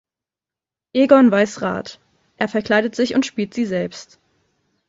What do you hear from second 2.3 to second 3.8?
Er verkleidet sich und spielt sie